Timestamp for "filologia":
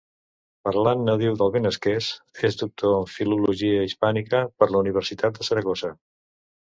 3.17-3.85